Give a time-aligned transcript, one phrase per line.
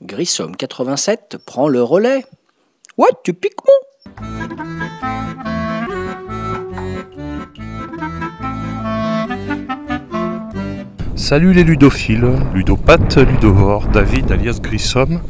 [0.00, 2.24] Grissom 87 prend le relais.
[2.96, 3.72] Ouais, tu piques mon.
[11.16, 15.20] Salut les ludophiles, ludopathes, ludovores, David alias Grissom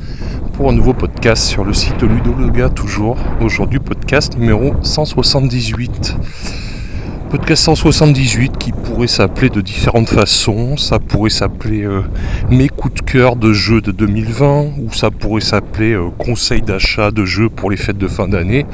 [0.56, 3.16] pour un nouveau podcast sur le site Ludologa toujours.
[3.40, 6.16] Aujourd'hui podcast numéro 178.
[7.30, 10.76] Podcast 178 qui pourrait s'appeler de différentes façons.
[10.76, 12.02] Ça pourrait s'appeler euh,
[12.50, 17.10] mes coups de cœur de jeux de 2020 ou ça pourrait s'appeler euh, conseil d'achat
[17.10, 18.64] de jeux pour les fêtes de fin d'année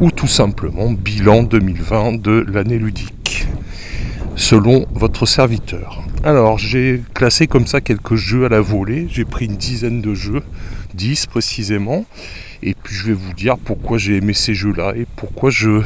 [0.00, 3.46] ou tout simplement bilan 2020 de l'année ludique
[4.34, 6.05] selon votre serviteur.
[6.26, 10.12] Alors j'ai classé comme ça quelques jeux à la volée, j'ai pris une dizaine de
[10.12, 10.42] jeux,
[10.94, 12.04] 10 précisément,
[12.64, 15.82] et puis je vais vous dire pourquoi j'ai aimé ces jeux-là et pourquoi je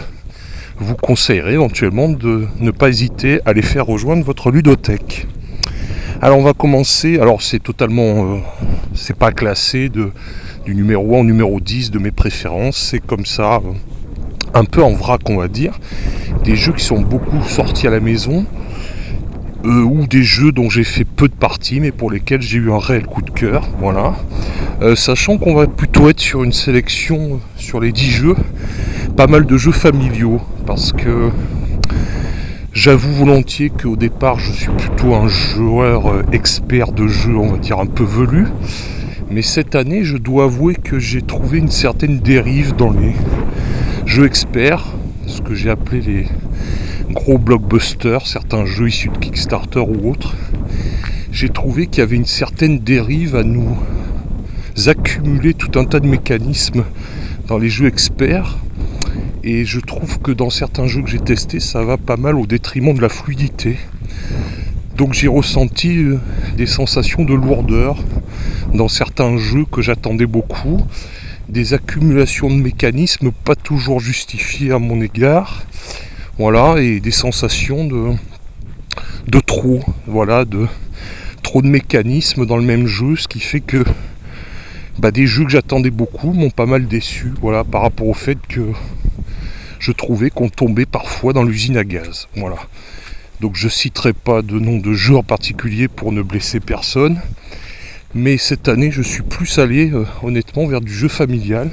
[0.79, 5.27] vous conseillerais éventuellement de ne pas hésiter à les faire rejoindre votre ludothèque.
[6.23, 8.39] Alors on va commencer, alors c'est totalement, euh,
[8.95, 10.11] c'est pas classé de,
[10.65, 13.73] du numéro 1 au numéro 10 de mes préférences, c'est comme ça, euh,
[14.55, 15.79] un peu en vrac on va dire,
[16.45, 18.47] des jeux qui sont beaucoup sortis à la maison,
[19.65, 22.73] euh, ou des jeux dont j'ai fait peu de parties mais pour lesquels j'ai eu
[22.73, 23.69] un réel coup de cœur.
[23.79, 24.15] Voilà.
[24.83, 28.37] Euh, sachant qu'on va plutôt être sur une sélection euh, sur les 10 jeux,
[29.17, 31.31] pas mal de jeux familiaux parce que
[32.73, 37.79] j'avoue volontiers qu'au départ je suis plutôt un joueur expert de jeux, on va dire
[37.81, 38.47] un peu velu.
[39.31, 43.15] Mais cette année, je dois avouer que j'ai trouvé une certaine dérive dans les
[44.05, 44.87] jeux experts,
[45.27, 46.27] ce que j'ai appelé les
[47.11, 50.35] gros blockbusters, certains jeux issus de Kickstarter ou autres,
[51.33, 53.77] j'ai trouvé qu'il y avait une certaine dérive à nous
[54.87, 56.85] accumuler tout un tas de mécanismes
[57.49, 58.59] dans les jeux experts.
[59.43, 62.47] Et je trouve que dans certains jeux que j'ai testés, ça va pas mal au
[62.47, 63.79] détriment de la fluidité.
[64.97, 66.19] Donc j'ai ressenti euh,
[66.57, 67.97] des sensations de lourdeur
[68.75, 70.83] dans certains jeux que j'attendais beaucoup,
[71.49, 75.65] des accumulations de mécanismes pas toujours justifiées à mon égard,
[76.41, 78.15] voilà, et des sensations de,
[79.29, 80.67] de trop, voilà, de
[81.43, 83.85] trop de mécanismes dans le même jeu, ce qui fait que
[84.99, 88.39] bah, des jeux que j'attendais beaucoup m'ont pas mal déçu, voilà, par rapport au fait
[88.49, 88.73] que
[89.79, 92.57] je trouvais qu'on tombait parfois dans l'usine à gaz, voilà.
[93.43, 97.21] Donc je citerai pas de nom de jeu en particulier pour ne blesser personne,
[98.15, 101.71] mais cette année je suis plus allé euh, honnêtement vers du jeu familial,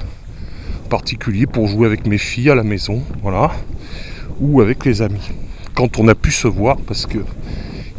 [0.84, 3.54] en particulier pour jouer avec mes filles à la maison, voilà
[4.40, 5.32] ou avec les amis.
[5.74, 7.20] Quand on a pu se voir, parce que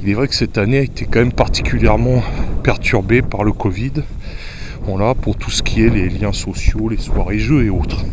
[0.02, 2.22] il est vrai que cette année a été quand même particulièrement
[2.62, 3.92] perturbée par le Covid.
[4.84, 8.04] Voilà, pour tout ce qui est les liens sociaux, les soirées jeux et autres.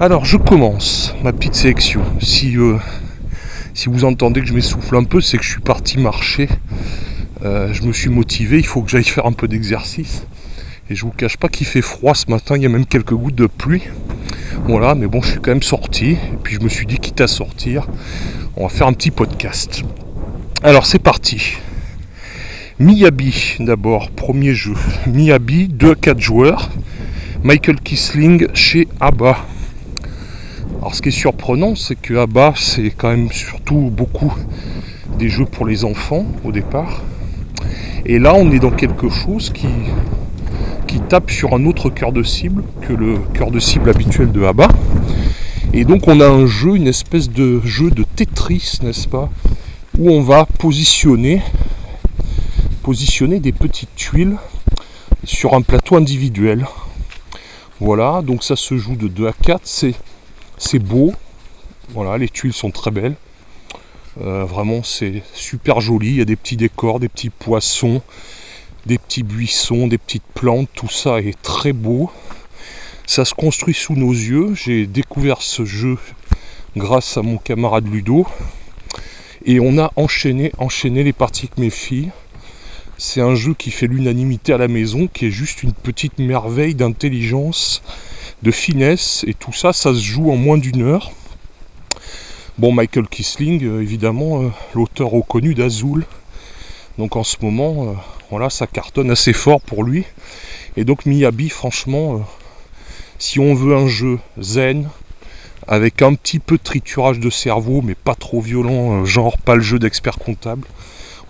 [0.00, 2.02] Alors je commence ma petite sélection.
[2.20, 2.78] Si, euh,
[3.86, 6.48] vous entendez que je m'essouffle un peu, c'est que je suis parti marcher.
[7.44, 10.24] Euh, je me suis motivé, il faut que j'aille faire un peu d'exercice.
[10.88, 13.12] Et je vous cache pas qu'il fait froid ce matin, il y a même quelques
[13.14, 13.82] gouttes de pluie.
[14.66, 16.10] Voilà, mais bon, je suis quand même sorti.
[16.12, 17.86] Et puis je me suis dit, quitte à sortir,
[18.56, 19.82] on va faire un petit podcast.
[20.62, 21.54] Alors c'est parti.
[22.78, 24.74] Miyabi d'abord, premier jeu.
[25.06, 26.70] Miyabi, 2-4 joueurs.
[27.42, 29.38] Michael Kisling chez ABBA.
[30.78, 34.34] Alors ce qui est surprenant, c'est que ABBA, c'est quand même surtout beaucoup
[35.18, 37.02] des jeux pour les enfants au départ.
[38.06, 39.68] Et là, on est dans quelque chose qui,
[40.88, 44.42] qui tape sur un autre cœur de cible que le cœur de cible habituel de
[44.42, 44.68] ABBA.
[45.74, 49.28] Et donc on a un jeu, une espèce de jeu de Tetris, n'est-ce pas
[49.98, 51.42] Où on va positionner,
[52.82, 54.36] positionner des petites tuiles
[55.24, 56.66] sur un plateau individuel.
[57.80, 61.12] Voilà, donc ça se joue de 2 à 4, c'est, beau.
[61.90, 63.14] Voilà, les tuiles sont très belles.
[64.22, 68.00] Euh, vraiment c'est super joli, il y a des petits décors, des petits poissons,
[68.88, 72.10] des petits buissons, des petites plantes, tout ça est très beau.
[73.06, 74.54] Ça se construit sous nos yeux.
[74.54, 75.98] J'ai découvert ce jeu
[76.74, 78.26] grâce à mon camarade Ludo.
[79.44, 82.10] Et on a enchaîné, enchaîné les parties avec mes filles.
[82.96, 86.74] C'est un jeu qui fait l'unanimité à la maison, qui est juste une petite merveille
[86.74, 87.82] d'intelligence,
[88.42, 91.12] de finesse, et tout ça, ça se joue en moins d'une heure.
[92.56, 96.06] Bon, Michael Kisling, euh, évidemment, euh, l'auteur reconnu d'Azul.
[96.96, 97.92] Donc en ce moment, euh,
[98.30, 100.04] voilà, ça cartonne assez fort pour lui.
[100.76, 102.18] Et donc Miyabi, franchement, euh,
[103.18, 104.88] si on veut un jeu zen,
[105.66, 109.54] avec un petit peu de triturage de cerveau, mais pas trop violent, euh, genre pas
[109.54, 110.66] le jeu d'expert comptable,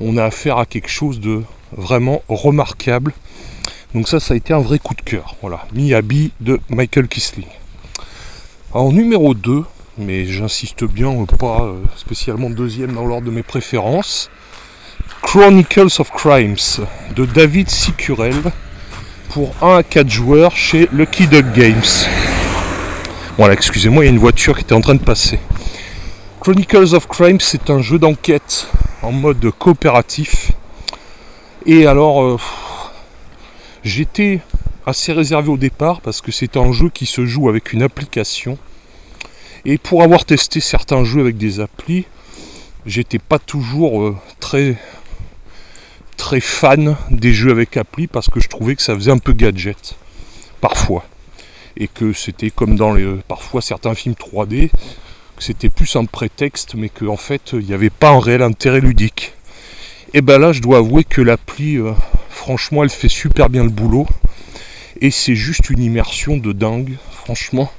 [0.01, 1.43] on a affaire à quelque chose de
[1.77, 3.13] vraiment remarquable
[3.95, 5.37] Donc ça, ça a été un vrai coup de cœur.
[5.41, 7.47] Voilà, Miyabi de Michael Kisling.
[8.73, 9.65] En numéro 2,
[9.99, 14.31] mais j'insiste bien, pas euh, spécialement deuxième dans l'ordre de mes préférences,
[15.31, 16.81] Chronicles of Crimes
[17.15, 18.35] de David Sicurel
[19.29, 21.83] pour 1 à 4 joueurs chez Lucky Duck Games.
[23.37, 25.39] Voilà, excusez-moi, il y a une voiture qui était en train de passer.
[26.41, 28.69] Chronicles of Crimes, c'est un jeu d'enquête
[29.03, 30.53] en mode coopératif.
[31.67, 32.39] Et alors, euh,
[33.85, 34.41] j'étais
[34.87, 38.57] assez réservé au départ parce que c'est un jeu qui se joue avec une application.
[39.67, 42.07] Et pour avoir testé certains jeux avec des applis,
[42.87, 44.79] j'étais pas toujours euh, très
[46.19, 49.33] très fan des jeux avec appli parce que je trouvais que ça faisait un peu
[49.33, 49.97] gadget
[50.61, 51.07] parfois.
[51.79, 56.75] Et que c'était comme dans les parfois certains films 3D que c'était plus un prétexte
[56.75, 59.33] mais qu'en fait il n'y avait pas un réel intérêt ludique.
[60.13, 61.93] Et ben là je dois avouer que l'appli euh,
[62.29, 64.07] franchement elle fait super bien le boulot.
[65.01, 67.71] Et c'est juste une immersion de dingue franchement.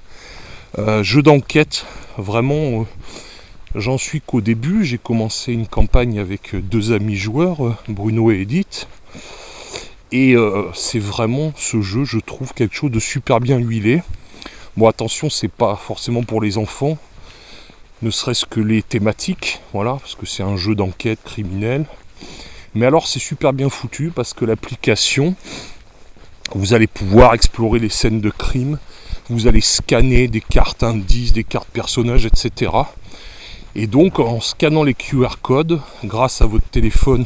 [0.77, 1.85] Euh, jeu d'enquête
[2.17, 2.83] vraiment euh,
[3.75, 8.87] J'en suis qu'au début, j'ai commencé une campagne avec deux amis joueurs, Bruno et Edith.
[10.11, 14.01] Et euh, c'est vraiment ce jeu, je trouve, quelque chose de super bien huilé.
[14.75, 16.97] Bon, attention, c'est pas forcément pour les enfants,
[18.01, 21.85] ne serait-ce que les thématiques, voilà, parce que c'est un jeu d'enquête criminelle.
[22.73, 25.35] Mais alors, c'est super bien foutu parce que l'application,
[26.55, 28.79] vous allez pouvoir explorer les scènes de crime,
[29.29, 32.71] vous allez scanner des cartes indices, des cartes personnages, etc.
[33.81, 37.25] Et donc en scannant les QR codes, grâce à votre téléphone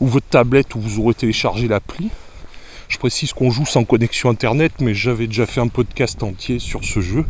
[0.00, 2.10] ou votre tablette où vous aurez téléchargé l'appli,
[2.88, 6.82] je précise qu'on joue sans connexion internet, mais j'avais déjà fait un podcast entier sur
[6.82, 7.24] ce jeu.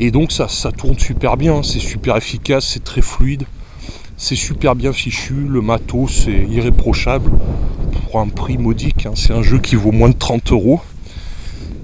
[0.00, 3.44] Et donc ça, ça tourne super bien, c'est super efficace, c'est très fluide,
[4.16, 7.30] c'est super bien fichu, le matos c'est irréprochable
[8.02, 9.12] pour un prix modique, hein.
[9.14, 10.80] c'est un jeu qui vaut moins de 30 euros.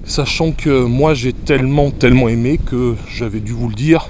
[0.03, 4.09] Sachant que moi j'ai tellement tellement aimé que j'avais dû vous le dire,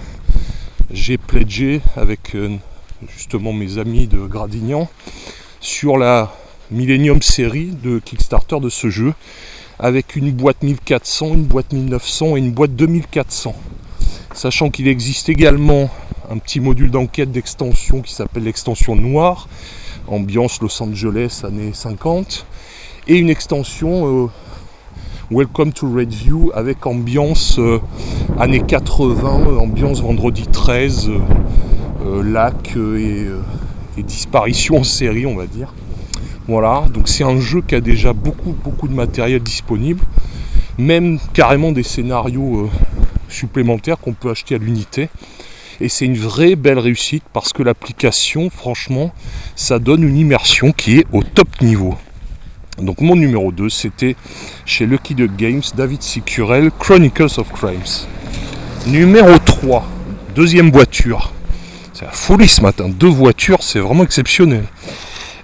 [0.93, 2.57] j'ai pledgé avec euh,
[3.07, 4.89] justement mes amis de Gradignan
[5.59, 6.33] sur la
[6.69, 9.13] Millennium série de Kickstarter de ce jeu
[9.79, 13.55] avec une boîte 1400, une boîte 1900 et une boîte 2400.
[14.33, 15.89] Sachant qu'il existe également
[16.29, 19.47] un petit module d'enquête d'extension qui s'appelle l'extension noire,
[20.07, 22.45] ambiance Los Angeles années 50,
[23.07, 24.29] et une extension euh,
[25.31, 27.79] Welcome to Redview avec ambiance euh,
[28.37, 31.09] années 80, euh, ambiance vendredi 13,
[32.05, 33.27] euh, lac et,
[33.97, 35.73] et, disparition en série, on va dire.
[36.49, 40.03] Voilà, donc c'est un jeu qui a déjà beaucoup, beaucoup de matériel disponible,
[40.77, 42.69] même carrément des scénarios
[43.29, 45.07] supplémentaires qu'on peut acheter à l'unité.
[45.79, 49.13] Et c'est une vraie belle réussite parce que l'application, franchement,
[49.55, 51.95] ça donne une immersion qui est au top niveau.
[52.77, 54.15] Donc mon numéro 2, c'était
[54.65, 58.07] chez Lucky Duck Games, David Sicurel, Chronicles of Crimes.
[58.87, 59.85] Numéro 3,
[60.35, 61.31] deuxième voiture.
[61.93, 64.65] C'est la folie ce matin, deux voitures, c'est vraiment exceptionnel.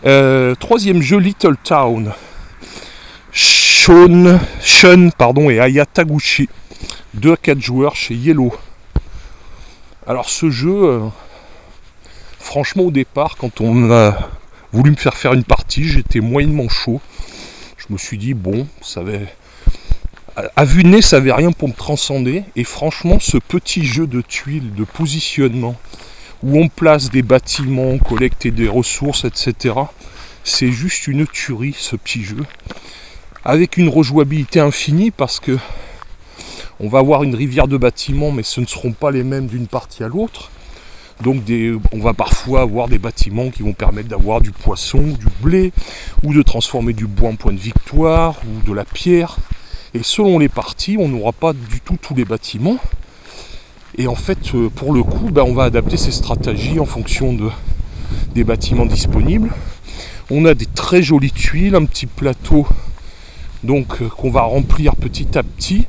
[0.05, 2.13] Euh, troisième jeu, Little Town.
[3.31, 6.49] Sean, pardon, et Aya Taguchi.
[7.13, 8.53] 2 à 4 joueurs chez Yellow.
[10.05, 10.99] Alors ce jeu, euh,
[12.39, 14.29] franchement au départ, quand on a
[14.73, 17.01] voulu me faire faire une partie, j'étais moyennement chaud.
[17.77, 19.27] Je me suis dit, bon, ça avait.
[20.55, 22.43] À vue de nez, ça n'avait rien pour me transcender.
[22.55, 25.75] Et franchement, ce petit jeu de tuiles, de positionnement,
[26.43, 29.75] où on place des bâtiments, collecter des ressources, etc.,
[30.43, 32.45] c'est juste une tuerie, ce petit jeu.
[33.43, 35.57] Avec une rejouabilité infinie, parce que
[36.79, 39.67] on va avoir une rivière de bâtiments, mais ce ne seront pas les mêmes d'une
[39.67, 40.51] partie à l'autre.
[41.23, 41.43] Donc
[41.91, 45.73] on va parfois avoir des bâtiments qui vont permettre d'avoir du poisson, du blé,
[46.23, 49.37] ou de transformer du bois en point de victoire, ou de la pierre.
[49.93, 52.77] Et selon les parties, on n'aura pas du tout tous les bâtiments.
[53.97, 57.33] Et en fait, euh, pour le coup, ben, on va adapter ces stratégies en fonction
[57.33, 57.49] de,
[58.35, 59.51] des bâtiments disponibles.
[60.29, 62.67] On a des très jolies tuiles, un petit plateau
[63.63, 65.85] donc euh, qu'on va remplir petit à petit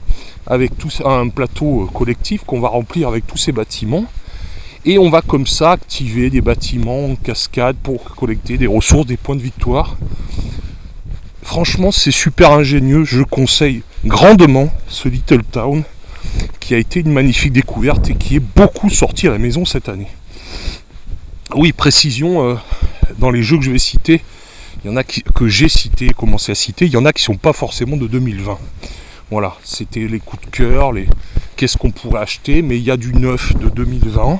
[0.46, 0.72] avec
[1.04, 4.04] un plateau euh, collectif qu'on va remplir avec tous ces bâtiments.
[4.90, 9.18] Et on va comme ça activer des bâtiments en cascade pour collecter des ressources, des
[9.18, 9.98] points de victoire.
[11.42, 13.04] Franchement, c'est super ingénieux.
[13.04, 15.82] Je conseille grandement ce Little Town
[16.58, 19.90] qui a été une magnifique découverte et qui est beaucoup sorti à la maison cette
[19.90, 20.08] année.
[21.54, 22.54] Oui, précision, euh,
[23.18, 24.22] dans les jeux que je vais citer,
[24.82, 27.20] il y en a que j'ai cité, commencé à citer, il y en a qui
[27.24, 28.58] ne sont pas forcément de 2020.
[29.30, 31.06] Voilà, c'était les coups de cœur, les,
[31.58, 34.38] qu'est-ce qu'on pourrait acheter, mais il y a du neuf de 2020.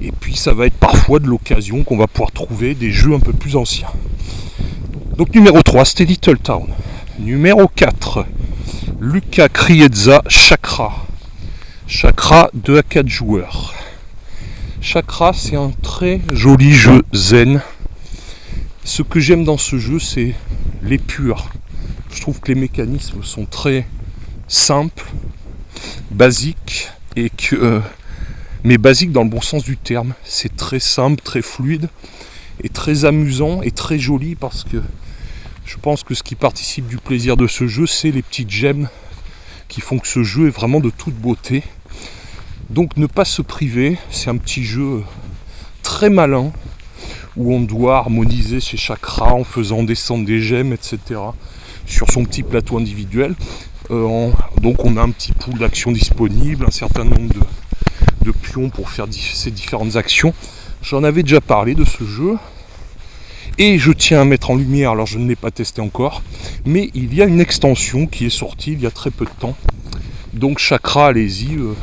[0.00, 3.18] Et puis ça va être parfois de l'occasion qu'on va pouvoir trouver des jeux un
[3.18, 3.90] peu plus anciens.
[5.18, 6.68] Donc numéro 3, c'était Little Town.
[7.18, 8.24] Numéro 4.
[9.00, 11.04] Luca Krietza Chakra.
[11.88, 13.74] Chakra 2 à 4 joueurs.
[14.80, 17.62] Chakra, c'est un très joli jeu zen.
[18.84, 20.34] Ce que j'aime dans ce jeu, c'est
[20.82, 21.48] les purs.
[22.12, 23.86] Je trouve que les mécanismes sont très
[24.46, 25.04] simples,
[26.10, 27.56] basiques, et que.
[27.56, 27.80] Euh,
[28.64, 30.14] mais basiques dans le bon sens du terme.
[30.24, 31.88] C'est très simple, très fluide,
[32.62, 34.78] et très amusant, et très joli parce que
[35.66, 38.88] je pense que ce qui participe du plaisir de ce jeu, c'est les petites gemmes
[39.68, 41.62] qui font que ce jeu est vraiment de toute beauté.
[42.70, 45.02] Donc ne pas se priver, c'est un petit jeu
[45.82, 46.52] très malin
[47.36, 50.98] où on doit harmoniser ses chakras en faisant descendre des gemmes, etc.
[51.86, 53.34] sur son petit plateau individuel.
[53.90, 57.34] Euh, donc on a un petit pool d'actions disponibles, un certain nombre
[58.22, 60.32] de, pions pour faire ces différentes actions.
[60.82, 62.36] J'en avais déjà parlé de ce jeu.
[63.58, 66.22] Et je tiens à mettre en lumière, alors je ne l'ai pas testé encore,
[66.64, 69.30] mais il y a une extension qui est sortie il y a très peu de
[69.38, 69.56] temps.
[70.32, 71.74] Donc Chakra, allez-y, euh,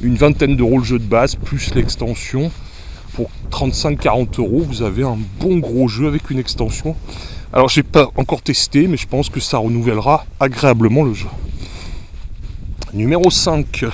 [0.00, 2.50] une vingtaine d'euros le jeu de base, plus l'extension.
[3.14, 6.96] Pour 35-40 euros, vous avez un bon gros jeu avec une extension.
[7.54, 11.28] Alors j'ai pas encore testé, mais je pense que ça renouvellera agréablement le jeu.
[12.94, 13.84] Numéro 5.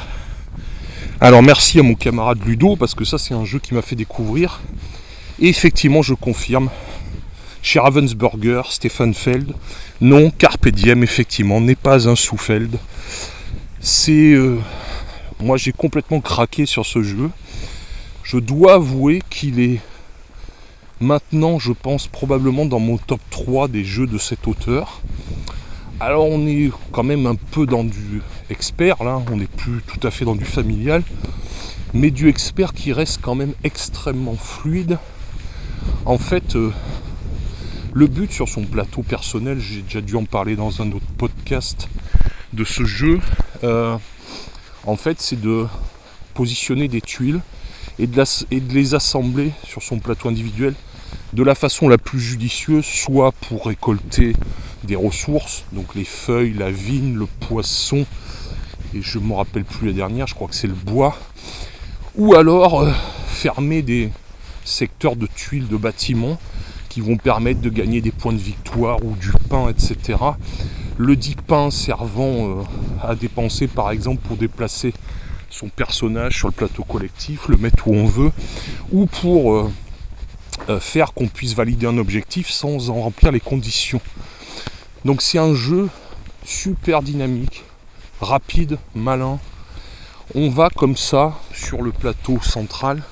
[1.21, 3.97] Alors merci à mon camarade Ludo, parce que ça c'est un jeu qui m'a fait
[3.97, 4.61] découvrir.
[5.41, 6.71] Et effectivement, je confirme,
[7.61, 9.53] chez Ravensburger, Stefan Feld,
[10.01, 12.79] non, Carpe Diem, effectivement, n'est pas un sous-Feld.
[13.81, 14.33] C'est.
[14.35, 14.59] Euh,
[15.41, 17.31] moi, j'ai complètement craqué sur ce jeu.
[18.23, 19.81] Je dois avouer qu'il est
[21.01, 25.01] maintenant, je pense, probablement dans mon top 3 des jeux de cet auteur.
[26.01, 30.07] Alors, on est quand même un peu dans du expert, là, on n'est plus tout
[30.07, 31.03] à fait dans du familial,
[31.93, 34.99] mais du expert qui reste quand même extrêmement fluide.
[36.05, 36.73] En fait, euh,
[37.93, 41.89] le but sur son plateau personnel, j'ai déjà dû en parler dans un autre podcast
[42.53, 43.21] de ce jeu,
[43.65, 43.97] euh,
[44.87, 45.67] en fait, c'est de
[46.35, 47.41] positionner des tuiles
[47.99, 48.25] et de,
[48.73, 50.75] les assembler sur son plateau individuel
[51.33, 54.35] de la façon la plus judicieuse, soit pour récolter
[54.85, 58.07] des ressources, donc les feuilles, la vigne, le poisson,
[58.95, 61.19] et je ne me rappelle plus la dernière, je crois que c'est le bois,
[62.17, 62.93] ou alors euh,
[63.27, 64.11] fermer des,
[64.69, 66.39] secteurs de tuiles de bâtiments
[66.89, 70.19] qui vont permettre de gagner des points de victoire ou du pain, etc.
[70.97, 72.63] Le dit pain servant euh,
[73.03, 74.93] à dépenser par exemple pour déplacer
[75.51, 78.31] son personnage sur le plateau collectif, le mettre où on veut,
[78.93, 79.71] ou pour euh,
[80.81, 84.01] faire qu'on puisse valider un objectif sans en remplir les conditions.
[85.05, 85.89] Donc c'est un jeu
[86.45, 87.65] super dynamique,
[88.21, 89.39] rapide, malin.
[90.35, 93.03] On va comme ça sur le plateau central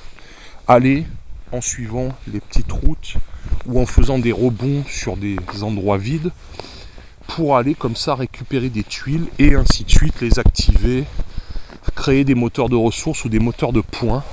[0.69, 1.07] aller
[1.53, 3.15] en suivant les petites routes
[3.67, 6.31] ou en faisant des rebonds sur des endroits vides
[7.27, 11.05] pour aller comme ça récupérer des tuiles et ainsi de suite les activer,
[11.95, 14.25] créer des moteurs de ressources ou des moteurs de points.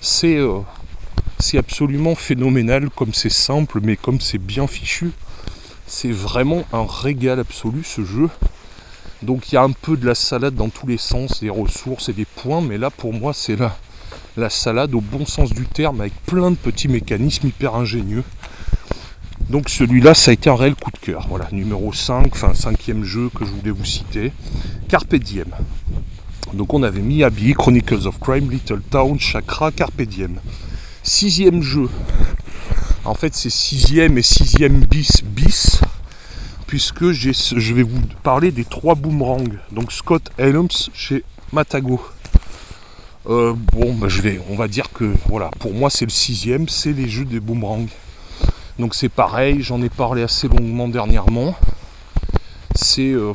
[0.00, 0.60] C'est euh,
[1.58, 5.10] absolument phénoménal comme c'est simple mais comme c'est bien fichu.
[5.86, 8.28] C'est vraiment un régal absolu ce jeu.
[9.22, 12.08] Donc il y a un peu de la salade dans tous les sens, des ressources
[12.08, 13.76] et des points, mais là pour moi c'est là
[14.36, 18.24] la salade au bon sens du terme avec plein de petits mécanismes hyper ingénieux.
[19.48, 21.26] Donc celui-là, ça a été un réel coup de cœur.
[21.28, 24.32] Voilà, numéro 5, enfin cinquième jeu que je voulais vous citer.
[24.88, 25.48] Carpe Diem.
[26.52, 30.38] Donc on avait Miyabi, Chronicles of Crime, Little Town, Chakra, Carpe Diem.
[31.02, 31.88] Sixième jeu.
[33.04, 35.80] En fait c'est sixième et sixième bis bis.
[36.66, 39.56] Puisque je vais vous parler des trois boomerangs.
[39.72, 42.00] Donc Scott Helms chez Matago.
[43.28, 46.68] Euh, bon, bah, je vais, on va dire que voilà, pour moi c'est le sixième,
[46.68, 47.88] c'est les jeux des boomerangs.
[48.78, 51.54] Donc c'est pareil, j'en ai parlé assez longuement dernièrement.
[52.74, 53.32] C'est euh,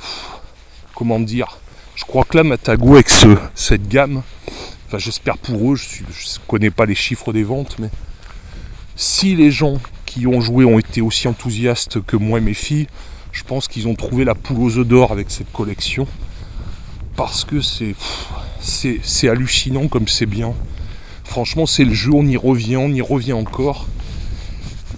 [0.96, 1.60] comment dire,
[1.94, 3.10] je crois que là Matago avec
[3.54, 4.24] cette gamme,
[4.88, 7.90] enfin j'espère pour eux, je ne connais pas les chiffres des ventes, mais
[8.96, 12.88] si les gens qui ont joué ont été aussi enthousiastes que moi et mes filles,
[13.32, 16.08] je pense qu'ils ont trouvé la poule aux œufs d'or avec cette collection.
[17.18, 20.54] Parce que c'est hallucinant comme c'est bien.
[21.24, 23.88] Franchement, c'est le jeu, on y revient, on y revient encore.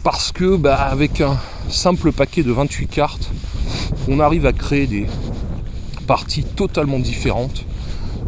[0.04, 1.40] Parce que, bah, avec un
[1.70, 3.30] simple paquet de 28 cartes,
[4.08, 5.08] on arrive à créer des
[6.06, 7.66] parties totalement différentes.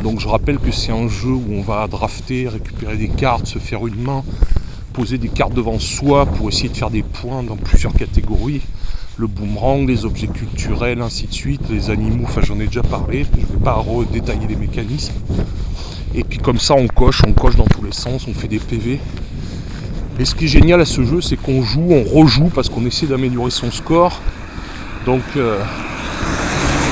[0.03, 3.59] Donc, je rappelle que c'est un jeu où on va drafter, récupérer des cartes, se
[3.59, 4.23] faire une main,
[4.93, 8.61] poser des cartes devant soi pour essayer de faire des points dans plusieurs catégories
[9.19, 13.25] le boomerang, les objets culturels, ainsi de suite, les animaux, enfin j'en ai déjà parlé,
[13.35, 15.13] je ne vais pas redétailler les mécanismes.
[16.15, 18.59] Et puis comme ça on coche, on coche dans tous les sens, on fait des
[18.59, 18.97] PV.
[20.19, 22.85] Et ce qui est génial à ce jeu, c'est qu'on joue, on rejoue parce qu'on
[22.85, 24.21] essaie d'améliorer son score
[25.05, 25.59] Donc euh,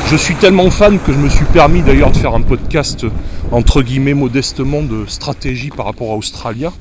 [0.09, 3.05] je suis tellement fan que je me suis permis d'ailleurs de faire un podcast
[3.51, 6.71] entre guillemets modestement de stratégie par rapport à Australia.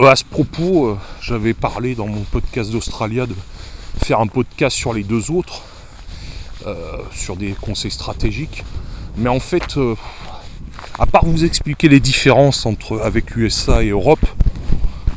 [0.00, 3.36] Euh, à ce propos, euh, j'avais parlé dans mon podcast d'Australia de
[4.02, 5.62] faire un podcast sur les deux autres,
[7.12, 8.64] sur des conseils stratégiques.
[9.16, 9.78] Mais en fait,
[10.98, 14.24] à part vous expliquer les différences entre, avec USA et Europe,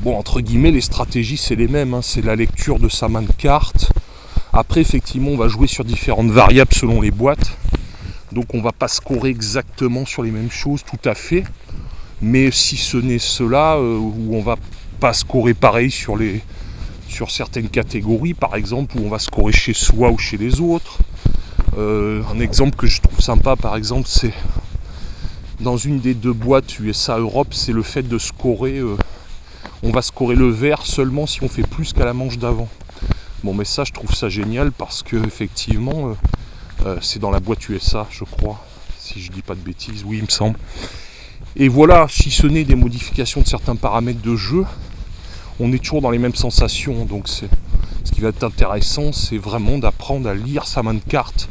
[0.01, 1.95] bon, entre guillemets, les stratégies c'est les mêmes.
[1.95, 2.01] Hein.
[2.03, 3.91] c'est la lecture de sa main de cartes.
[4.57, 7.57] Après, effectivement, on va jouer sur différentes variables selon les boîtes.
[8.31, 11.43] Donc on va pas scorer exactement sur les mêmes choses, tout à fait.
[12.21, 14.55] Mais si ce n'est cela, euh, où on va
[15.01, 16.41] pas scorer pareil sur, les,
[17.09, 20.99] sur certaines catégories, par exemple, où on va scorer chez soi ou chez les autres.
[21.77, 24.31] Euh, un exemple que je trouve sympa, par exemple, c'est
[25.59, 28.77] dans une des deux boîtes USA Europe, c'est le fait de scorer.
[28.77, 28.95] Euh,
[29.83, 32.69] on va scorer le vert seulement si on fait plus qu'à la manche d'avant.
[33.53, 36.13] Mais ça, je trouve ça génial parce que effectivement, euh,
[36.85, 38.63] euh, c'est dans la boîte USA, je crois,
[38.99, 40.03] si je dis pas de bêtises.
[40.05, 40.57] Oui, il me semble.
[41.55, 44.65] Et voilà, si ce n'est des modifications de certains paramètres de jeu,
[45.59, 47.05] on est toujours dans les mêmes sensations.
[47.05, 47.45] Donc, ce
[48.11, 51.49] qui va être intéressant, c'est vraiment d'apprendre à lire sa main de cartes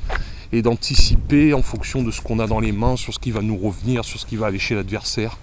[0.52, 3.40] et d'anticiper en fonction de ce qu'on a dans les mains, sur ce qui va
[3.40, 5.38] nous revenir, sur ce qui va aller chez l'adversaire.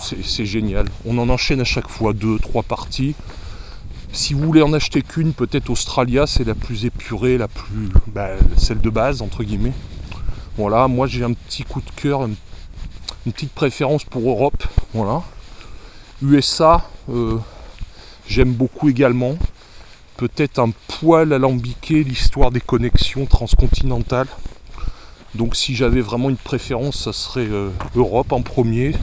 [0.00, 0.86] C'est génial.
[1.06, 3.14] On en enchaîne à chaque fois deux, trois parties.
[4.12, 7.88] Si vous voulez en acheter qu'une, peut-être Australia, c'est la plus épurée, la plus.
[8.08, 9.74] Bah, celle de base, entre guillemets.
[10.56, 12.34] Voilà, moi j'ai un petit coup de cœur, une,
[13.32, 14.64] petite préférence pour Europe.
[14.92, 15.22] Voilà.
[16.22, 17.38] USA, euh,
[18.26, 19.36] j'aime beaucoup également
[20.18, 24.26] peut-être un poil alambiqué l'histoire des connexions transcontinentales.
[25.36, 28.94] Donc si j'avais vraiment une préférence, ça serait euh, Europe en premier,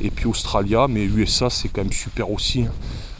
[0.00, 2.64] et puis Australia, mais USA c'est quand même super aussi.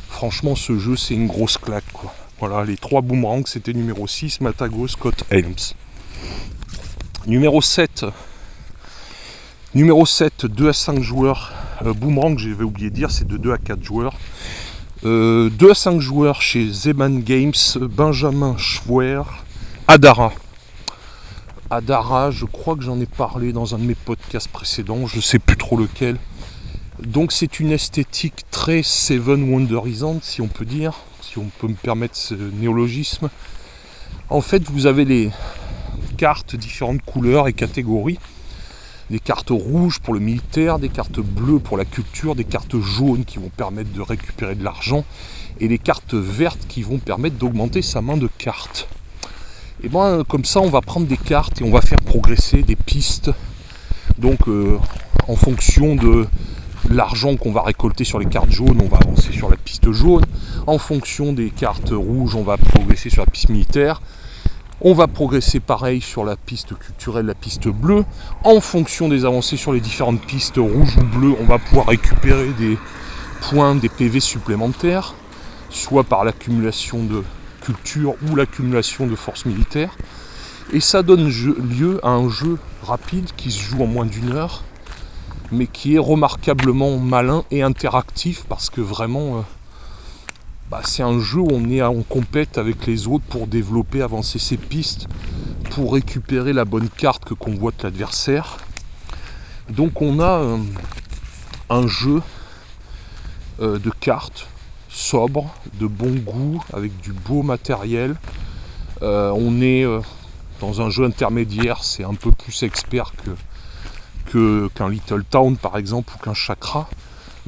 [0.08, 2.12] Franchement ce jeu c'est une grosse claque quoi.
[2.40, 5.74] Voilà, les trois boomerangs c'était numéro 6, Matago, Scott Helms.
[7.26, 8.06] Numéro 7.
[9.74, 11.52] Numéro 7, 2 à 5 joueurs.
[11.84, 14.14] Euh, boomerang, j'avais oublié de dire, c'est de 2 à 4 joueurs.
[15.02, 19.22] 2 euh, à 5 joueurs chez Zeman Games, Benjamin Schwer,
[19.86, 20.32] Adara.
[21.68, 25.20] Adara, je crois que j'en ai parlé dans un de mes podcasts précédents, je ne
[25.20, 26.16] sais plus trop lequel.
[27.02, 31.74] Donc c'est une esthétique très Seven Wonderisante, si on peut dire, si on peut me
[31.74, 33.30] permettre ce néologisme.
[34.30, 35.30] En fait, vous avez les
[36.16, 38.18] cartes, différentes couleurs et catégories
[39.10, 43.24] des cartes rouges pour le militaire, des cartes bleues pour la culture, des cartes jaunes
[43.24, 45.04] qui vont permettre de récupérer de l'argent,
[45.60, 48.88] et des cartes vertes qui vont permettre d'augmenter sa main de cartes.
[49.82, 52.76] Et bien comme ça on va prendre des cartes et on va faire progresser des
[52.76, 53.30] pistes.
[54.18, 54.78] Donc euh,
[55.28, 56.26] en fonction de
[56.90, 60.24] l'argent qu'on va récolter sur les cartes jaunes, on va avancer sur la piste jaune.
[60.66, 64.00] En fonction des cartes rouges, on va progresser sur la piste militaire.
[64.80, 68.04] On va progresser pareil sur la piste culturelle, la piste bleue.
[68.44, 72.50] En fonction des avancées sur les différentes pistes rouges ou bleues, on va pouvoir récupérer
[72.58, 72.78] des
[73.40, 75.14] points, des PV supplémentaires,
[75.70, 77.24] soit par l'accumulation de
[77.60, 79.96] culture ou l'accumulation de forces militaires.
[80.72, 84.62] Et ça donne lieu à un jeu rapide qui se joue en moins d'une heure,
[85.50, 89.42] mais qui est remarquablement malin et interactif parce que vraiment euh,
[90.70, 94.38] bah, c'est un jeu où on est en compète avec les autres pour développer, avancer
[94.38, 95.08] ses pistes,
[95.70, 98.58] pour récupérer la bonne carte que convoite l'adversaire.
[99.70, 100.58] Donc on a euh,
[101.70, 102.20] un jeu
[103.60, 104.48] euh, de cartes
[104.90, 108.16] sobre, de bon goût, avec du beau matériel.
[109.00, 109.86] On est
[110.60, 113.30] dans un jeu intermédiaire, c'est un peu plus expert que,
[114.30, 116.88] qu'un Little Town par exemple ou qu'un Chakra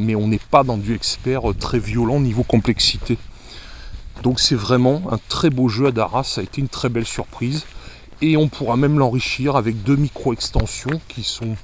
[0.00, 3.18] mais on n'est pas dans du expert très violent niveau complexité.
[4.22, 7.06] Donc c'est vraiment un très beau jeu à Dara, ça a été une très belle
[7.06, 7.64] surprise.
[8.22, 11.56] Et on pourra même l'enrichir avec deux micro-extensions qui sont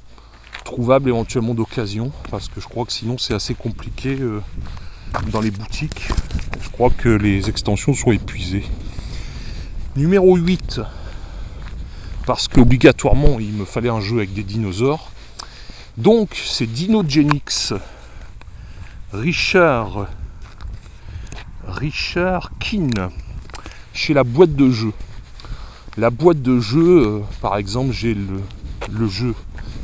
[0.64, 4.40] trouvables éventuellement d'occasion, parce que je crois que sinon c'est assez compliqué euh,
[5.30, 6.08] dans les boutiques.
[6.60, 8.64] Je crois que les extensions sont épuisées.
[9.96, 10.80] Numéro 8,
[12.26, 15.10] parce qu'obligatoirement il me fallait un jeu avec des dinosaures.
[15.96, 17.72] Donc c'est Dinogenix
[19.12, 20.08] Richard
[21.66, 23.10] Richard Keane
[23.94, 24.92] chez la boîte de jeu.
[25.96, 29.34] La boîte de jeu, euh, par exemple, j'ai le, jeu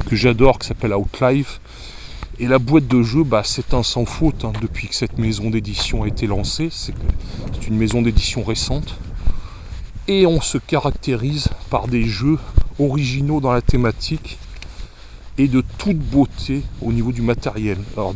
[0.09, 1.59] que j'adore qui s'appelle Outlive.
[2.38, 5.48] Et la boîte de jeu, bah, c'est un sans faute hein, depuis que cette maison
[5.48, 6.68] d'édition a été lancée.
[6.70, 6.94] C'est
[7.66, 8.98] une maison d'édition récente.
[10.09, 12.38] Et on se caractérise par des jeux
[12.79, 14.38] originaux dans la thématique
[15.38, 17.79] et de toute beauté au niveau du matériel.
[17.97, 18.15] Alors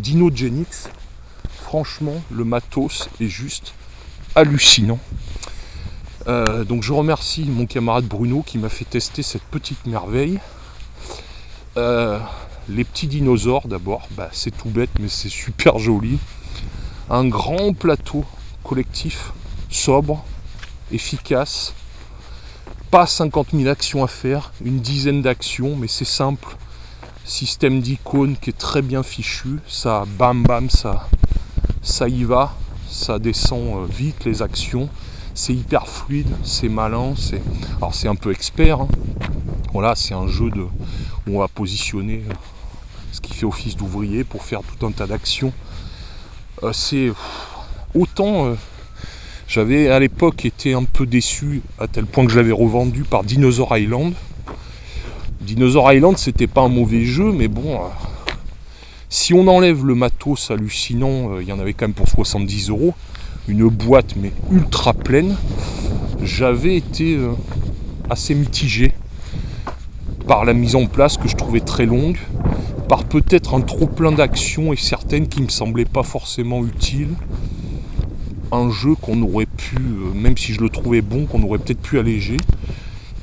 [6.28, 10.40] Euh, donc je remercie mon camarade Bruno qui m'a fait tester cette petite merveille.
[11.76, 12.18] Euh,
[12.68, 16.18] les petits dinosaures d'abord, bah, c'est tout bête mais c'est super joli.
[17.08, 18.24] Un grand plateau
[18.64, 19.32] collectif,
[19.70, 20.24] sobre,
[20.92, 21.74] efficace.
[22.90, 26.56] Pas 50 000 actions à faire, une dizaine d'actions, mais c'est simple.
[27.24, 29.58] Système d'icônes qui est très bien fichu.
[29.66, 31.08] Ça bam bam, ça,
[31.82, 32.54] ça y va.
[32.88, 34.88] Ça descend euh, vite les actions.
[35.34, 37.14] C'est hyper fluide, c'est malin.
[37.16, 37.42] C'est...
[37.78, 38.82] Alors c'est un peu expert.
[38.82, 38.88] Hein.
[39.72, 40.62] Voilà, c'est un jeu de...
[40.62, 42.34] où on va positionner euh,
[43.10, 45.52] ce qui fait office d'ouvrier pour faire tout un tas d'actions.
[46.62, 47.12] Euh, c'est
[47.94, 48.54] autant
[49.48, 53.22] j'avais à l'époque été un peu déçu à tel point que je l'avais revendu par
[53.22, 54.12] Dinosaur Island.
[55.40, 57.88] Dinosaur Island, c'était pas un mauvais jeu, mais bon, euh,
[59.08, 62.70] si on enlève le matos hallucinant, euh, il y en avait quand même pour 70
[62.70, 62.94] euros,
[63.46, 65.36] une boîte mais ultra pleine,
[66.22, 67.30] j'avais été euh,
[68.10, 68.92] assez mitigé
[70.26, 72.18] par la mise en place que je trouvais très longue,
[72.88, 77.14] par peut-être un trop plein d'actions et certaines qui me semblaient pas forcément utiles
[78.52, 81.80] un jeu qu'on aurait pu, euh, même si je le trouvais bon, qu'on aurait peut-être
[81.80, 82.38] pu alléger.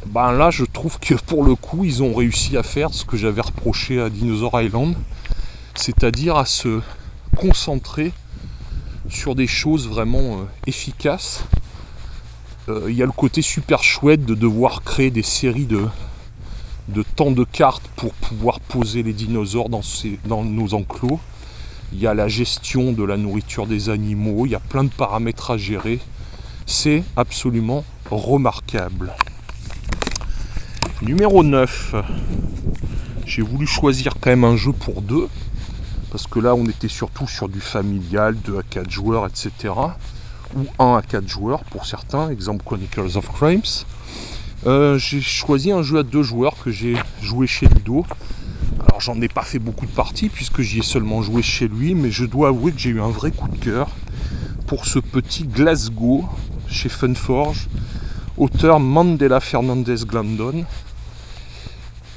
[0.08, 3.18] Ben là, je trouve que pour le coup, ils ont réussi à faire ce que
[3.18, 4.96] j'avais reproché à Dinosaur Island,
[5.76, 6.82] c'est-à-dire à se
[7.36, 8.12] concentrer
[9.10, 11.44] sur des choses vraiment euh, efficaces.
[12.70, 15.86] Euh, il y a le côté super chouette de devoir créer des séries de,
[16.90, 19.82] de temps de cartes pour pouvoir poser les dinosaures dans,
[20.26, 21.20] dans nos enclos
[21.94, 24.90] il y a la gestion de la nourriture des animaux, il y a plein de
[24.90, 26.00] paramètres à gérer.
[26.66, 29.14] C'est absolument remarquable.
[31.04, 31.96] Numéro 9.
[33.28, 35.28] J'ai voulu choisir quand même un jeu pour deux.
[36.10, 39.52] Parce que là, on était surtout sur du familial, 2 à 4 joueurs, etc.
[40.56, 43.86] Ou 1 à 4 joueurs pour certains, exemple Chronicles of Crimes.
[44.66, 48.06] Euh, j'ai choisi un jeu à deux joueurs que j'ai joué chez Ludo.
[48.94, 51.96] Alors j'en ai pas fait beaucoup de parties puisque j'y ai seulement joué chez lui,
[51.96, 53.90] mais je dois avouer que j'ai eu un vrai coup de cœur
[54.68, 56.26] pour ce petit Glasgow
[56.68, 57.70] chez Funforge,
[58.38, 60.64] auteur Mandela Fernandez Glandon.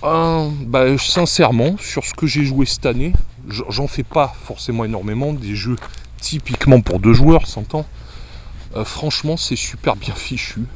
[0.03, 3.15] Bah, sincèrement, sur ce que j'ai joué cette année,
[3.49, 5.77] j'en fais pas forcément énormément, des jeux
[6.21, 7.87] typiquement pour deux joueurs, s'entend.
[8.77, 10.67] Euh, franchement, c'est super bien fichu.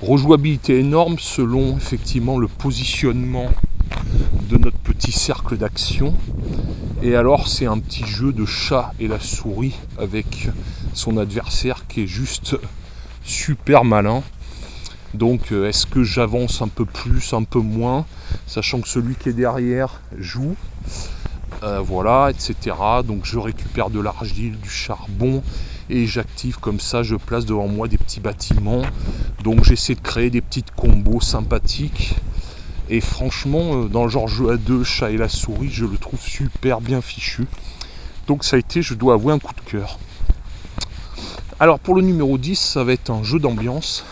[0.00, 3.50] Rejouabilité énorme selon effectivement le positionnement
[4.48, 6.14] de notre petit cercle d'action.
[7.02, 10.48] Et alors c'est un petit jeu de chat et la souris avec
[10.94, 12.56] son adversaire qui est juste
[13.24, 14.22] super malin.
[15.12, 18.06] Donc euh, est-ce que j'avance un peu plus, un peu moins,
[18.46, 20.54] sachant que celui qui est derrière joue?
[21.64, 22.76] Euh, voilà, etc.
[23.04, 25.42] Donc je récupère de l'argile, du charbon,
[25.90, 28.82] et j'active comme ça, je place devant moi des petits bâtiments.
[29.42, 32.14] Donc j'essaie de créer des petites combos sympathiques
[32.88, 35.98] et franchement, euh, dans le genre jeu à deux, chat et la souris, je le
[35.98, 37.46] trouve super bien fichu.
[38.26, 39.98] Donc ça a été, je dois avouer, un coup de cœur.
[41.60, 44.04] Alors pour le numéro 10, ça va être un jeu d'ambiance.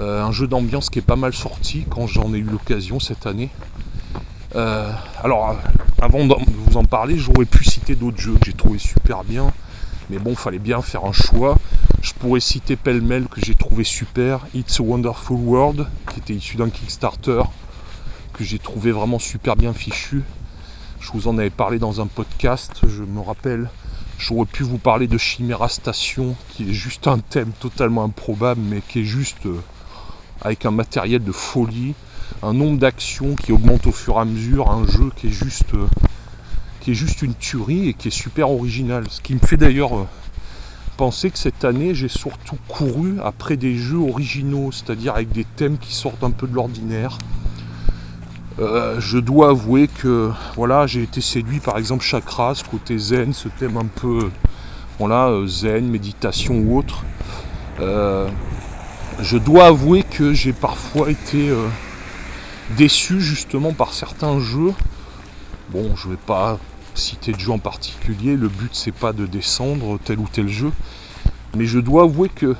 [0.00, 3.26] Euh, un jeu d'ambiance qui est pas mal sorti quand j'en ai eu l'occasion cette
[3.26, 3.50] année.
[4.54, 4.90] Euh,
[5.22, 5.56] alors
[6.00, 6.34] avant de
[6.66, 9.52] vous en parler, j'aurais pu citer d'autres jeux que j'ai trouvé super bien.
[10.10, 11.58] Mais bon, fallait bien faire un choix.
[12.02, 16.56] Je pourrais citer pêle-mêle que j'ai trouvé super, It's a Wonderful World, qui était issu
[16.56, 17.42] d'un Kickstarter,
[18.32, 20.22] que j'ai trouvé vraiment super bien fichu.
[21.00, 23.70] Je vous en avais parlé dans un podcast, je me rappelle.
[24.18, 28.82] J'aurais pu vous parler de Chimera Station, qui est juste un thème totalement improbable, mais
[28.86, 29.60] qui est juste euh,
[30.42, 31.94] avec un matériel de folie,
[32.42, 35.74] un nombre d'actions qui augmente au fur et à mesure, un jeu qui est juste,
[35.74, 35.86] euh,
[36.80, 39.04] qui est juste une tuerie et qui est super original.
[39.10, 40.06] Ce qui me fait d'ailleurs euh,
[40.96, 45.78] penser que cette année, j'ai surtout couru après des jeux originaux, c'est-à-dire avec des thèmes
[45.78, 47.18] qui sortent un peu de l'ordinaire.
[48.58, 53.48] Euh, je dois avouer que voilà, j'ai été séduit par exemple Chakras, côté zen, ce
[53.48, 54.30] thème un peu
[54.98, 57.04] voilà, euh, zen, méditation ou autre.
[57.80, 58.28] Euh,
[59.20, 61.50] je dois avouer que j'ai parfois été
[62.76, 64.72] déçu justement par certains jeux.
[65.70, 66.58] Bon, je vais pas
[66.98, 68.36] citer de jeu en particulier.
[68.36, 70.72] Le but c'est pas de descendre tel ou tel jeu.
[71.56, 72.54] Mais je dois avouer que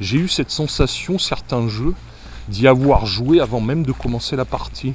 [0.00, 1.94] j'ai eu cette sensation, certains jeux,
[2.48, 4.94] d'y avoir joué avant même de commencer la partie.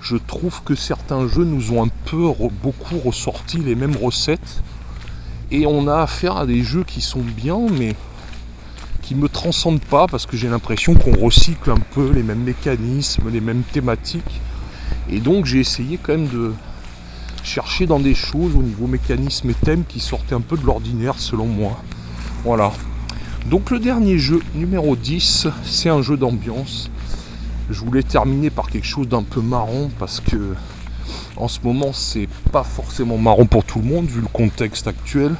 [0.00, 4.62] Je trouve que certains jeux nous ont un peu beaucoup ressorti les mêmes recettes.
[5.50, 7.94] Et on a affaire à des jeux qui sont bien, mais
[9.02, 12.44] qui ne me transcendent pas parce que j'ai l'impression qu'on recycle un peu les mêmes
[12.44, 14.40] mécanismes, les mêmes thématiques.
[15.10, 16.52] Et donc j'ai essayé quand même de,
[17.42, 21.14] chercher dans des choses au niveau mécanisme et thème qui sortaient un peu de l'ordinaire
[21.18, 21.82] selon moi.
[22.44, 22.72] Voilà.
[23.46, 26.90] Donc le dernier jeu, numéro 10, c'est un jeu d'ambiance.
[27.70, 30.54] Je voulais terminer par quelque chose d'un peu marrant parce que
[31.36, 35.34] en ce moment c'est pas forcément marrant pour tout le monde vu le contexte actuel.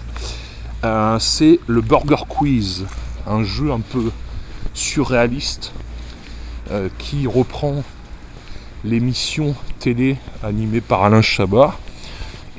[0.84, 2.86] Euh, c'est le Burger Quiz,
[3.26, 4.10] un jeu un peu
[4.72, 5.72] surréaliste
[6.70, 7.82] euh, qui reprend
[8.84, 11.74] l'émission télé animée par Alain Chabat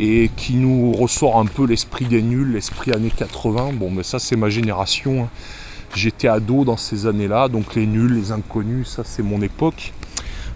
[0.03, 3.73] et qui nous ressort un peu l'esprit des nuls, l'esprit années 80.
[3.73, 5.25] Bon, mais ça, c'est ma génération.
[5.25, 5.29] Hein.
[5.93, 9.93] J'étais ado dans ces années-là, donc les nuls, les inconnus, ça, c'est mon époque.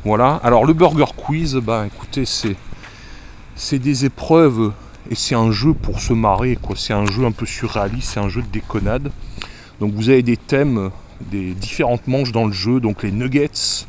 [0.04, 0.42] Voilà.
[0.44, 4.74] Alors, le Burger Quiz, bah écoutez, c'est, des épreuves
[5.12, 6.58] et c'est un jeu pour se marrer.
[6.76, 9.12] C'est un jeu un peu surréaliste, c'est un jeu de déconnade.
[9.80, 10.90] Donc, vous avez des thèmes,
[11.22, 13.86] des différentes manches dans le jeu, donc les nuggets.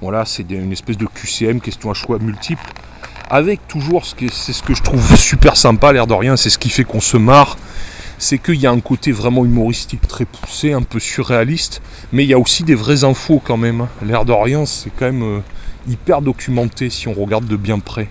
[0.00, 2.72] Voilà, c'est une espèce de QCM, question à choix multiples
[3.30, 6.50] avec toujours ce que c'est ce que je trouve super sympa, l'air de rien, c'est
[6.50, 7.56] ce qui fait qu'on se marre,
[8.18, 11.80] c'est qu'il y a un côté vraiment humoristique très poussé, un peu surréaliste,
[12.12, 13.86] mais il y a aussi des vraies infos quand même.
[14.04, 15.38] L'air de rien, c'est quand même euh,
[15.88, 18.10] hyper documenté si on regarde de bien près.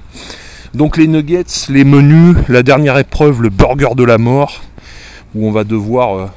[0.74, 4.62] Donc les nuggets, les menus, la dernière épreuve, le burger de la mort,
[5.36, 6.28] où on va devoir euh,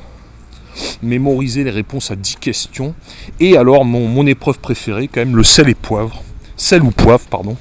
[1.02, 2.94] mémoriser les réponses à 10 questions.
[3.40, 6.22] Et alors mon, mon épreuve préférée, quand même, le sel et poivre.
[6.56, 7.56] Sel ou poivre, pardon.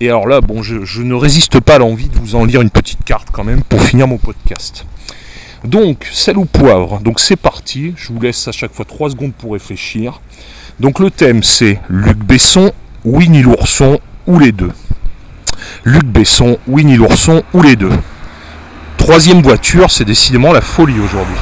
[0.00, 2.70] Et alors là, bon, je, ne résiste pas à l'envie de vous en lire une
[2.70, 4.84] petite carte quand même pour finir mon podcast.
[5.64, 7.00] Donc, sel ou poivre.
[7.00, 7.94] Donc c'est parti.
[7.96, 10.20] Je vous laisse à chaque fois 3 secondes pour réfléchir.
[10.80, 12.72] Donc le thème c'est Luc Besson,
[13.04, 14.72] Winnie l'ourson ou les deux.
[15.84, 17.92] Luc Besson, Winnie l'ourson ou les deux.
[18.98, 21.36] Troisième voiture, c'est décidément la folie aujourd'hui.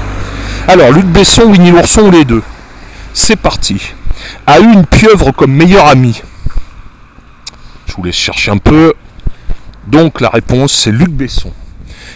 [0.69, 2.43] Alors, Luc Besson, Winnie l'ourson ou les deux?
[3.13, 3.81] C'est parti.
[4.47, 6.23] A eu une pieuvre comme meilleure amie.
[7.95, 8.93] Je vous laisse chercher un peu.
[9.87, 11.53] Donc la réponse c'est Luc Besson.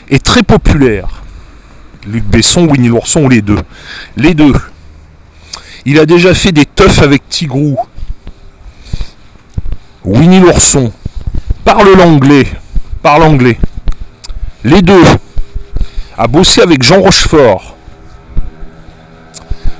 [0.08, 1.22] Et très populaire.
[2.04, 3.60] Luc Besson, Winnie l'ourson ou les deux
[4.16, 4.54] Les deux.
[5.84, 7.78] Il a déjà fait des teufs avec Tigrou.
[10.02, 10.92] Winnie l'ourson.
[11.64, 12.48] Parle l'anglais.
[13.00, 13.56] Parle anglais.
[14.64, 15.04] Les deux.
[16.16, 17.76] A bossé avec Jean Rochefort.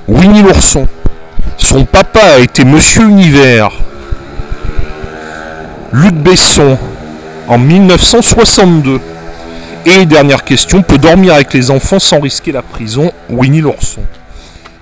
[0.07, 0.87] Winnie l'ourson.
[1.57, 3.71] Son papa a été Monsieur Univers.
[5.91, 6.77] Luc Besson
[7.47, 9.01] en 1962.
[9.87, 13.11] Et dernière question, peut dormir avec les enfants sans risquer la prison?
[13.27, 14.03] Winnie l'ourson.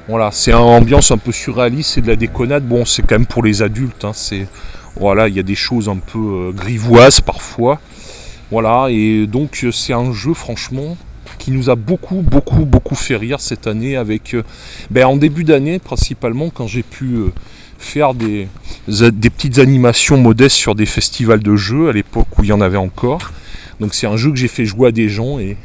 [0.10, 2.68] Voilà, c'est une ambiance un peu surréaliste, c'est de la déconnade.
[2.68, 4.04] Bon, c'est quand même pour les adultes.
[4.04, 4.48] Hein, c'est
[4.98, 7.80] voilà, il y a des choses un peu euh, grivoises parfois.
[8.52, 10.98] Voilà, et donc euh, c'est un jeu franchement
[11.38, 14.44] qui nous a beaucoup, beaucoup, beaucoup fait rire cette année avec, euh,
[14.90, 17.18] ben, en début d'année principalement quand j'ai pu
[17.78, 18.48] faire des,
[18.86, 22.78] petites animations modestes sur des festivals de jeux à l'époque où il y en avait
[22.78, 23.32] encore.
[23.80, 25.58] Donc c'est un jeu que j'ai fait jouer à des gens et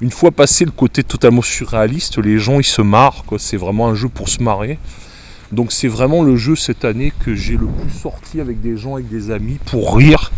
[0.00, 3.24] une fois passé le côté totalement surréaliste, les gens ils se marrent.
[3.38, 4.78] C'est vraiment un jeu pour se marrer.
[5.52, 8.94] Donc c'est vraiment le jeu cette année que j'ai le plus sorti avec des gens,
[8.94, 10.32] avec des amis, pour rire.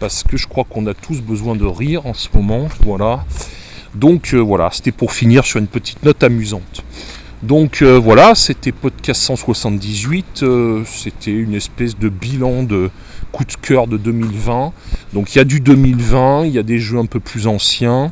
[0.00, 2.68] Parce que je crois qu'on a tous besoin de rire en ce moment.
[2.80, 3.24] Voilà.
[3.94, 6.84] Donc euh, voilà, c'était pour finir sur une petite note amusante.
[7.42, 12.90] Donc euh, voilà, c'était podcast 178, euh, c'était une espèce de bilan de
[13.30, 14.72] coup de cœur de 2020.
[15.12, 18.10] Donc il y a du 2020, il y a des jeux un peu plus anciens.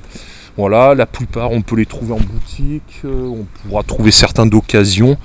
[0.58, 5.16] Voilà, la plupart on peut les trouver en boutique, euh, on pourra trouver certains d'occasion.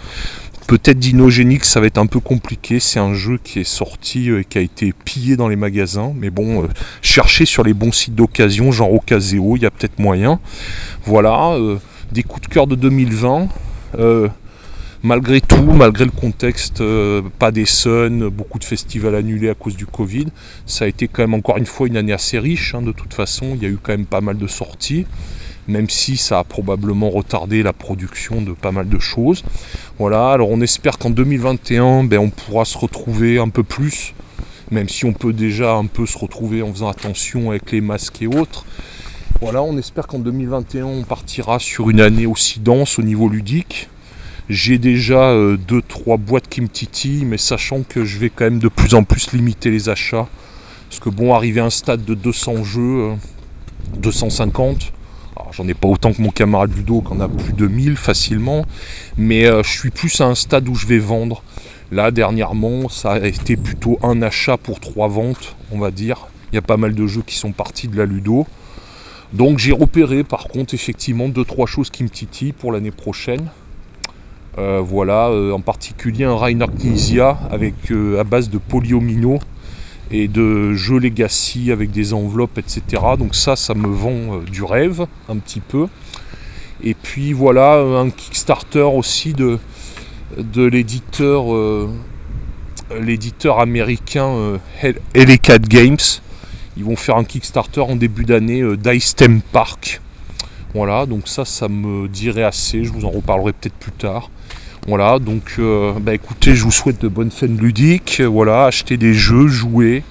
[0.67, 2.79] Peut-être d'Inogénique, ça va être un peu compliqué.
[2.79, 6.13] C'est un jeu qui est sorti et qui a été pillé dans les magasins.
[6.15, 6.67] Mais bon,
[7.01, 10.39] cherchez sur les bons sites d'occasion, genre Ocaseo, il y a peut-être moyen.
[11.05, 11.57] Voilà,
[12.11, 13.47] des coups de cœur de 2020.
[13.97, 14.27] Euh,
[15.03, 19.75] malgré tout, malgré le contexte, euh, pas des Suns, beaucoup de festivals annulés à cause
[19.75, 20.27] du Covid,
[20.65, 22.75] ça a été quand même encore une fois une année assez riche.
[22.75, 25.05] Hein, de toute façon, il y a eu quand même pas mal de sorties,
[25.67, 29.43] même si ça a probablement retardé la production de pas mal de choses.
[29.97, 34.13] Voilà, alors on espère qu'en 2021, ben, on pourra se retrouver un peu plus,
[34.71, 38.21] même si on peut déjà un peu se retrouver en faisant attention avec les masques
[38.21, 38.65] et autres.
[39.41, 43.87] Voilà, on espère qu'en 2021 on partira sur une année aussi dense au niveau ludique.
[44.49, 45.55] J'ai déjà 2-3
[46.13, 49.71] euh, boîtes Kimtiti, mais sachant que je vais quand même de plus en plus limiter
[49.71, 50.27] les achats.
[50.89, 53.11] Parce que bon, arriver à un stade de 200 jeux,
[53.95, 54.91] 250,
[55.37, 57.95] euh, j'en ai pas autant que mon camarade Ludo qui en a plus de 1000
[57.95, 58.65] facilement,
[59.15, 61.43] mais euh, je suis plus à un stade où je vais vendre.
[61.93, 66.27] Là, dernièrement, ça a été plutôt un achat pour trois ventes, on va dire.
[66.51, 68.45] Il y a pas mal de jeux qui sont partis de la Ludo.
[69.33, 73.49] Donc j'ai repéré par contre effectivement deux trois choses qui me titillent pour l'année prochaine.
[74.57, 79.39] Euh, voilà, euh, en particulier un Reinhard Knizia avec euh, à base de polyomino
[80.11, 82.81] et de jeux legacy avec des enveloppes, etc.
[83.17, 85.85] Donc ça, ça me vend du rêve un petit peu.
[86.83, 89.59] Et puis voilà, un Kickstarter aussi de,
[90.37, 91.45] de l'éditeur
[92.99, 94.59] l'éditeur américain
[95.13, 95.97] LA4 Games.
[96.79, 99.99] Ils vont faire un Kickstarter en début d'année euh, d'Ice Theme Park.
[100.73, 102.85] Voilà, donc ça, ça me dirait assez.
[102.85, 104.29] Je vous en reparlerai peut-être plus tard.
[104.87, 108.21] Voilà, donc euh, bah écoutez, je vous souhaite de bonnes fêtes ludiques.
[108.21, 110.03] Voilà, achetez des jeux, jouez.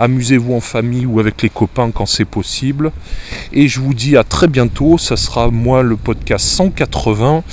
[0.00, 2.90] Amusez-vous en famille ou avec les copains quand c'est possible.
[3.52, 4.98] Et je vous dis à très bientôt.
[4.98, 7.44] Ça sera moi le podcast 180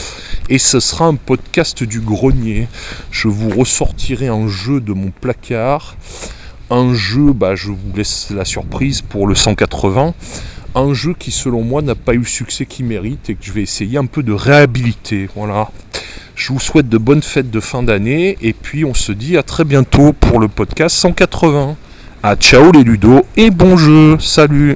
[0.49, 2.67] et ce sera un podcast du grenier.
[3.11, 5.97] Je vous ressortirai un jeu de mon placard.
[6.69, 10.13] Un jeu, bah, je vous laisse la surprise pour le 180.
[10.73, 13.51] Un jeu qui selon moi n'a pas eu le succès qu'il mérite et que je
[13.51, 15.29] vais essayer un peu de réhabiliter.
[15.35, 15.69] Voilà.
[16.35, 19.43] Je vous souhaite de bonnes fêtes de fin d'année et puis on se dit à
[19.43, 21.77] très bientôt pour le podcast 180.
[22.23, 24.17] À ciao les ludos et bon jeu.
[24.19, 24.75] Salut